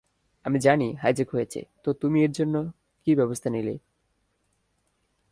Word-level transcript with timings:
আমি 0.45 0.57
জানি 0.59 0.87
হাইজ্যাক 1.01 1.29
হয়েছে, 1.29 1.59
তো 1.83 1.89
তুমি 1.93 2.17
এরজন্য 2.23 2.55
কী 3.07 3.11
ব্যবস্থা 3.15 3.49
নিলে? 3.49 3.75